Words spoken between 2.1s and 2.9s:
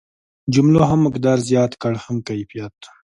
کیفیت.